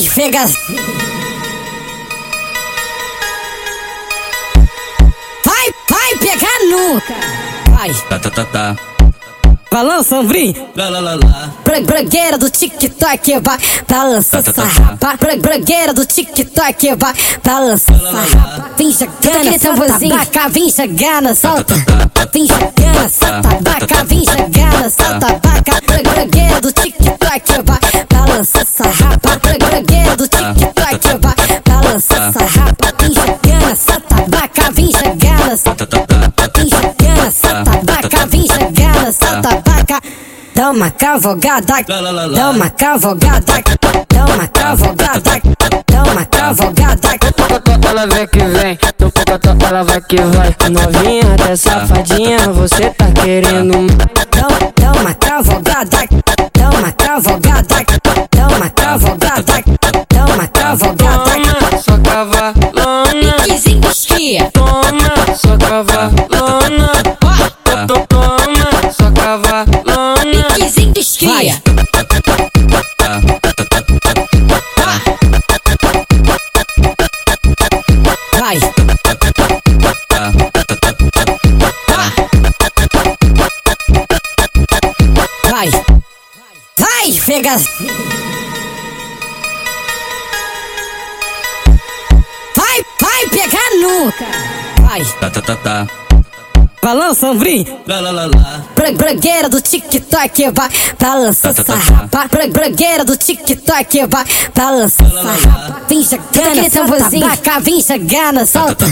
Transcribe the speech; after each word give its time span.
Vai. 0.00 0.52
Vai, 5.44 5.74
vai 5.90 6.16
pegar 6.18 6.58
nuca. 6.70 7.14
Vai. 7.70 7.94
Tá, 8.08 8.18
tá, 8.18 8.30
tá, 8.30 8.44
tá. 8.44 8.76
Balança, 9.70 10.16
ombrinho. 10.16 10.54
Lá, 10.74 10.88
lá, 10.88 10.98
lá, 11.00 11.14
lá. 11.14 11.52
Bra- 11.62 11.80
Bragueira 11.82 12.38
do 12.38 12.48
TikTok, 12.50 13.38
vai. 13.40 13.58
Balança 13.88 14.42
Tá, 14.42 14.52
tá, 14.52 14.62
tá, 14.62 14.96
tá. 14.98 15.16
Bra- 15.16 15.36
Bragueira 15.36 15.92
do 15.92 16.06
TikTok, 16.06 16.94
vai. 16.96 17.14
Balança 17.44 17.92
essa 17.92 18.10
rapa. 18.38 18.70
Vem 18.78 18.90
jogando, 18.92 19.58
solta 19.60 19.98
baca. 20.08 20.48
Vem 20.48 20.70
jogando, 20.70 21.34
solta. 21.36 21.74
Vem 22.32 22.46
jogando, 22.46 23.10
solta 23.10 23.48
baca. 23.60 24.04
Vem 24.04 24.24
jogando, 24.24 24.90
solta. 24.90 25.40
Essa 32.18 32.40
rapa. 32.40 32.88
Jogando, 33.08 33.76
solta 33.76 34.16
baca. 34.28 34.72
Vem. 34.72 34.90
Tá, 34.92 35.74
tá, 35.74 35.86
tá. 35.86 36.50
Vem 36.56 36.68
jogando, 36.68 37.30
solta 37.30 37.70
baca. 37.84 38.26
Vem 38.26 38.46
jogando, 38.46 39.12
solta 39.12 39.62
baca. 39.64 40.00
Dá 40.54 40.70
uma 40.72 40.90
lá. 42.26 42.34
dá 42.34 42.50
uma 42.50 42.70
cavalgada, 42.70 43.62
dá 44.08 44.24
uma 44.24 44.48
cavalgada, 44.48 45.40
dá 45.86 46.02
uma. 46.02 46.26
Pocotó, 47.36 47.88
ela 47.88 48.06
vem 48.06 48.26
que 48.26 48.38
vem, 48.40 48.78
no 48.98 49.12
pocotó 49.12 49.56
ela 49.66 49.84
vai 49.84 50.00
que 50.00 50.16
vai. 50.16 50.56
Novinha 50.70 51.34
até 51.34 51.54
safadinha, 51.54 52.38
você 52.50 52.90
tá 52.90 53.06
querendo. 53.12 53.86
Dá, 53.96 54.17
cavalona. 65.84 66.88
To- 67.86 68.06
Toma, 68.08 68.92
só 68.92 69.10
cavalona. 69.12 70.44
piquezinho 70.48 70.92
de 70.92 71.00
esquia. 71.00 71.62
Vai, 78.38 78.58
vai, 85.50 85.70
vai, 86.78 87.12
pega. 87.26 87.56
Vai, 92.56 92.84
vai 93.00 93.26
pegar 93.30 93.70
nuca. 93.80 94.37
Vai, 95.02 95.30
tá, 95.30 95.30
tá, 95.30 95.42
tá, 95.42 95.56
tá. 95.56 95.86
balança, 96.82 97.26
ombrinho. 97.30 97.80
Lá, 97.86 98.00
lá, 98.00 98.10
lá, 98.10 98.26
lá. 98.26 98.62
Bra- 98.74 98.92
Bragueira 98.92 99.48
do 99.48 99.60
TikTok, 99.60 100.50
vai. 100.50 100.68
Balança 100.98 101.52
Tá, 101.54 101.62
tá, 101.64 101.72
essa 101.74 101.82
tá, 101.88 101.94
tá. 101.94 102.18
rapa. 102.18 102.28
Do 103.04 103.16
TikTok, 103.16 104.06
vai. 104.06 104.24
Balança 104.54 105.04
essa 105.04 105.48
rapa. 105.48 105.82
Vem 105.88 106.02
jogando, 106.02 107.20
baca. 107.20 107.60
Vem 107.60 107.80
jogando, 107.82 108.46
solta. 108.46 108.84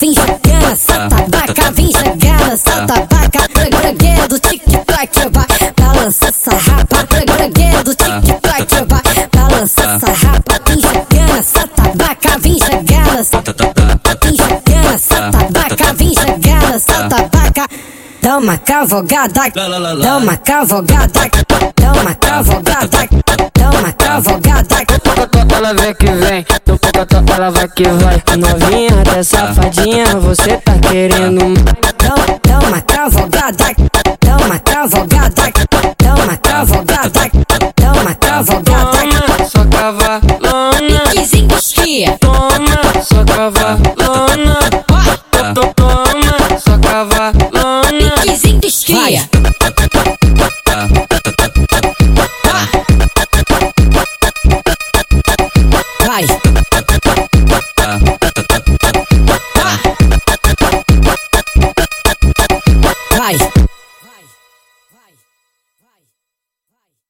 Vem 0.00 0.14
jogando, 0.14 0.76
solta 0.76 1.16
baca. 1.28 1.70
Vem 1.72 1.86
jogando, 1.92 2.58
solta 2.58 2.94
baca. 3.06 3.48
Bra- 3.52 3.78
Bragueira 3.80 4.28
do 4.28 4.38
TikTok, 4.38 5.20
vai. 5.32 5.46
Balança 5.78 6.26
essa 6.26 6.50
rapa. 6.50 7.06
Do 7.84 7.94
TikTok, 7.94 8.86
vai. 8.88 9.28
Balança 9.34 9.80
essa 9.82 10.26
rapa. 10.26 10.53
Uma 17.34 17.50
cavalgada, 18.58 19.40
dá 20.02 20.16
uma 20.18 20.36
cavalgada, 20.36 21.30
dá 21.76 21.92
uma 21.92 22.14
cavalgada. 23.92 24.74
Pocotó, 25.02 25.56
ela 25.56 25.74
vem 25.74 25.94
que 25.94 26.06
vem, 26.06 26.46
no 26.66 26.78
pocotó 26.78 27.22
ela 27.34 27.50
vai 27.50 27.68
que 27.68 27.82
vai. 27.84 28.22
Novinha 28.38 29.00
até 29.00 29.22
safadinha, 29.22 30.16
você 30.16 30.56
tá 30.58 30.72
querendo. 30.78 31.54
Dá, 31.64 31.72
dá 32.42 32.58
uma 32.66 32.80
cavalgada, 32.80 33.74
dá 34.20 34.36
uma 34.36 34.58
cavalgada, 34.58 35.52
dá 36.02 36.14
uma 36.14 36.36
cavalgada, 36.36 37.30
dá 37.76 37.92
uma 37.92 38.14
cavalgada. 38.14 38.98
Toma, 39.04 39.44
só 39.48 39.64
cavalona. 39.64 41.00
Piquezinho 41.10 41.48
de 41.48 41.54
esquia, 41.54 42.16
Toma, 42.20 42.38
só 42.38 42.44
cavalona. 42.44 42.56
To- 42.56 42.72
Toma, 42.84 43.02
só 43.02 43.24
cavalona. 43.24 43.83